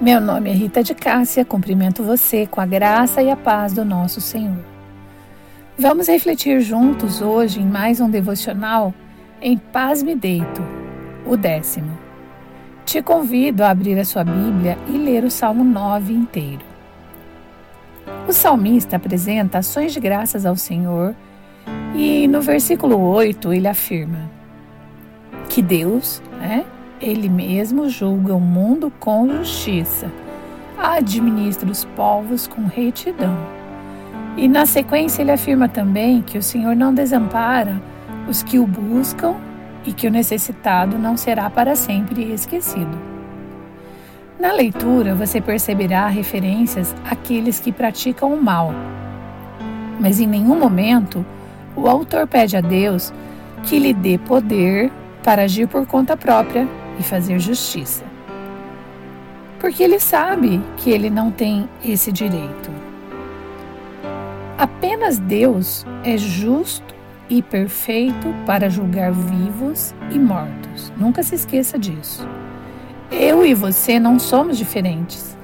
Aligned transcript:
Meu 0.00 0.18
nome 0.18 0.48
é 0.48 0.54
Rita 0.54 0.82
de 0.82 0.94
Cássia, 0.94 1.44
cumprimento 1.44 2.02
você 2.02 2.46
com 2.46 2.58
a 2.58 2.64
graça 2.64 3.22
e 3.22 3.30
a 3.30 3.36
paz 3.36 3.74
do 3.74 3.84
nosso 3.84 4.18
Senhor. 4.18 4.64
Vamos 5.78 6.08
refletir 6.08 6.62
juntos 6.62 7.20
hoje 7.20 7.60
em 7.60 7.66
mais 7.66 8.00
um 8.00 8.08
devocional 8.08 8.94
em 9.42 9.58
Paz 9.58 10.02
Me 10.02 10.14
Deito, 10.14 10.66
o 11.26 11.36
décimo. 11.36 11.98
Te 12.86 13.02
convido 13.02 13.62
a 13.62 13.68
abrir 13.68 13.98
a 13.98 14.04
sua 14.06 14.24
Bíblia 14.24 14.78
e 14.88 14.92
ler 14.92 15.22
o 15.22 15.30
Salmo 15.30 15.62
9 15.62 16.14
inteiro. 16.14 16.64
O 18.26 18.32
salmista 18.32 18.96
apresenta 18.96 19.58
ações 19.58 19.92
de 19.92 20.00
graças 20.00 20.46
ao 20.46 20.56
Senhor 20.56 21.14
e 21.94 22.26
no 22.26 22.40
versículo 22.40 22.98
8 22.98 23.52
ele 23.52 23.68
afirma 23.68 24.30
que 25.50 25.60
Deus, 25.60 26.22
né, 26.40 26.64
ele 27.00 27.28
mesmo 27.28 27.88
julga 27.88 28.34
o 28.34 28.40
mundo 28.40 28.92
com 29.00 29.26
justiça, 29.28 30.10
administra 30.76 31.70
os 31.70 31.84
povos 31.84 32.46
com 32.46 32.66
retidão. 32.66 33.36
E 34.36 34.46
na 34.46 34.66
sequência 34.66 35.22
ele 35.22 35.32
afirma 35.32 35.68
também 35.68 36.20
que 36.20 36.36
o 36.36 36.42
Senhor 36.42 36.76
não 36.76 36.92
desampara 36.92 37.80
os 38.28 38.42
que 38.42 38.58
o 38.58 38.66
buscam 38.66 39.34
e 39.84 39.92
que 39.92 40.06
o 40.06 40.10
necessitado 40.10 40.98
não 40.98 41.16
será 41.16 41.48
para 41.48 41.74
sempre 41.74 42.32
esquecido. 42.32 42.98
Na 44.38 44.52
leitura 44.52 45.14
você 45.14 45.40
perceberá 45.40 46.06
referências 46.06 46.94
àqueles 47.10 47.58
que 47.58 47.72
praticam 47.72 48.32
o 48.32 48.42
mal, 48.42 48.72
mas 49.98 50.20
em 50.20 50.26
nenhum 50.26 50.58
momento 50.58 51.24
o 51.74 51.88
autor 51.88 52.26
pede 52.26 52.56
a 52.56 52.60
Deus 52.60 53.12
que 53.64 53.78
lhe 53.78 53.92
dê 53.92 54.16
poder 54.16 54.90
para 55.22 55.42
agir 55.42 55.66
por 55.66 55.86
conta 55.86 56.16
própria 56.16 56.66
e 56.98 57.02
fazer 57.02 57.38
justiça. 57.38 58.04
Porque 59.58 59.82
ele 59.82 60.00
sabe 60.00 60.60
que 60.78 60.90
ele 60.90 61.10
não 61.10 61.30
tem 61.30 61.68
esse 61.84 62.10
direito. 62.10 62.70
Apenas 64.56 65.18
Deus 65.18 65.86
é 66.04 66.16
justo 66.16 66.94
e 67.28 67.40
perfeito 67.40 68.34
para 68.44 68.68
julgar 68.68 69.12
vivos 69.12 69.94
e 70.10 70.18
mortos. 70.18 70.92
Nunca 70.96 71.22
se 71.22 71.34
esqueça 71.34 71.78
disso. 71.78 72.26
Eu 73.10 73.44
e 73.44 73.54
você 73.54 73.98
não 73.98 74.18
somos 74.18 74.58
diferentes. 74.58 75.36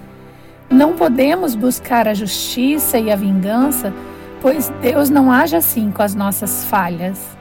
Não 0.68 0.94
podemos 0.94 1.54
buscar 1.54 2.08
a 2.08 2.14
justiça 2.14 2.98
e 2.98 3.10
a 3.10 3.16
vingança, 3.16 3.92
pois 4.40 4.68
Deus 4.82 5.10
não 5.10 5.30
age 5.30 5.56
assim 5.56 5.90
com 5.90 6.02
as 6.02 6.14
nossas 6.14 6.64
falhas. 6.64 7.36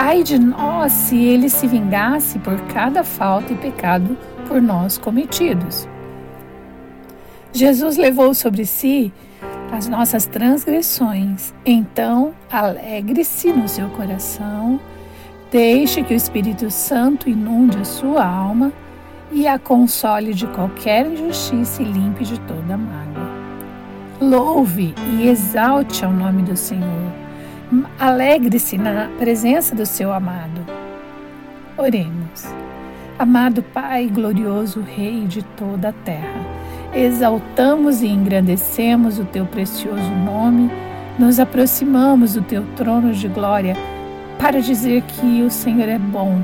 Ai 0.00 0.22
de 0.22 0.38
nós 0.38 0.92
se 0.92 1.16
ele 1.16 1.48
se 1.48 1.66
vingasse 1.66 2.38
por 2.38 2.56
cada 2.68 3.02
falta 3.02 3.52
e 3.52 3.56
pecado 3.56 4.16
por 4.46 4.62
nós 4.62 4.96
cometidos. 4.96 5.88
Jesus 7.52 7.96
levou 7.96 8.32
sobre 8.32 8.64
si 8.64 9.12
as 9.72 9.88
nossas 9.88 10.24
transgressões. 10.24 11.52
Então, 11.66 12.32
alegre-se 12.48 13.52
no 13.52 13.68
seu 13.68 13.88
coração, 13.88 14.78
deixe 15.50 16.04
que 16.04 16.14
o 16.14 16.16
Espírito 16.16 16.70
Santo 16.70 17.28
inunde 17.28 17.78
a 17.78 17.84
sua 17.84 18.24
alma 18.24 18.72
e 19.32 19.48
a 19.48 19.58
console 19.58 20.32
de 20.32 20.46
qualquer 20.46 21.06
injustiça 21.06 21.82
e 21.82 21.86
limpe 21.86 22.24
de 22.24 22.38
toda 22.42 22.76
mágoa. 22.76 23.28
Louve 24.20 24.94
e 25.12 25.28
exalte 25.28 26.04
ao 26.04 26.12
nome 26.12 26.42
do 26.42 26.56
Senhor 26.56 27.27
Alegre-se 27.98 28.78
na 28.78 29.10
presença 29.18 29.74
do 29.74 29.84
seu 29.84 30.10
amado. 30.10 30.64
Oremos. 31.76 32.46
Amado 33.18 33.62
Pai, 33.62 34.06
glorioso 34.06 34.80
Rei 34.80 35.26
de 35.26 35.42
toda 35.42 35.90
a 35.90 35.92
terra, 35.92 36.40
exaltamos 36.94 38.00
e 38.00 38.06
engrandecemos 38.06 39.18
o 39.18 39.24
teu 39.24 39.44
precioso 39.44 40.10
nome, 40.24 40.70
nos 41.18 41.38
aproximamos 41.38 42.34
do 42.34 42.42
teu 42.42 42.64
trono 42.74 43.12
de 43.12 43.28
glória 43.28 43.76
para 44.38 44.62
dizer 44.62 45.02
que 45.02 45.42
o 45.42 45.50
Senhor 45.50 45.88
é 45.88 45.98
bom. 45.98 46.40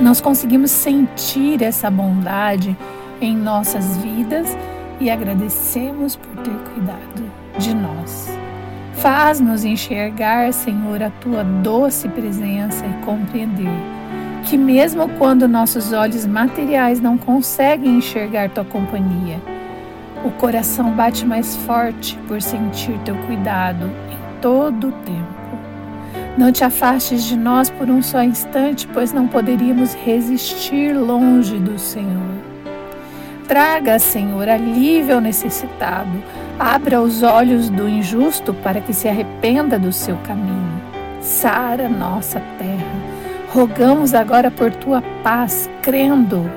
Nós 0.00 0.20
conseguimos 0.20 0.70
sentir 0.70 1.60
essa 1.60 1.90
bondade 1.90 2.76
em 3.20 3.34
nossas 3.34 3.96
vidas 3.96 4.56
e 5.00 5.10
agradecemos 5.10 6.14
por 6.14 6.36
ter 6.42 6.56
cuidado 6.72 7.24
de 7.58 7.74
nós. 7.74 8.33
Faz-nos 9.04 9.66
enxergar, 9.66 10.50
Senhor, 10.50 11.02
a 11.02 11.10
tua 11.10 11.44
doce 11.44 12.08
presença 12.08 12.86
e 12.86 13.04
compreender 13.04 13.68
que, 14.46 14.56
mesmo 14.56 15.06
quando 15.18 15.46
nossos 15.46 15.92
olhos 15.92 16.24
materiais 16.24 17.02
não 17.02 17.18
conseguem 17.18 17.98
enxergar 17.98 18.48
tua 18.48 18.64
companhia, 18.64 19.42
o 20.24 20.30
coração 20.30 20.90
bate 20.92 21.26
mais 21.26 21.54
forte 21.54 22.18
por 22.26 22.40
sentir 22.40 22.98
teu 23.04 23.14
cuidado 23.26 23.84
em 23.84 24.40
todo 24.40 24.88
o 24.88 24.92
tempo. 24.92 25.58
Não 26.38 26.50
te 26.50 26.64
afastes 26.64 27.24
de 27.24 27.36
nós 27.36 27.68
por 27.68 27.90
um 27.90 28.00
só 28.00 28.22
instante, 28.22 28.88
pois 28.88 29.12
não 29.12 29.28
poderíamos 29.28 29.92
resistir 29.92 30.94
longe 30.94 31.58
do 31.58 31.78
Senhor. 31.78 32.53
Traga, 33.46 33.98
Senhor, 33.98 34.48
alívio 34.48 35.16
ao 35.16 35.20
necessitado 35.20 36.22
Abra 36.58 37.00
os 37.00 37.22
olhos 37.22 37.68
do 37.68 37.88
injusto 37.88 38.54
para 38.54 38.80
que 38.80 38.92
se 38.92 39.08
arrependa 39.08 39.78
do 39.78 39.92
seu 39.92 40.16
caminho. 40.18 40.80
Sara 41.20 41.88
nossa 41.88 42.40
terra. 42.58 43.14
Rogamos 43.48 44.14
agora 44.14 44.50
por 44.50 44.70
tua 44.70 45.02
paz, 45.22 45.68
crendo 45.82 46.48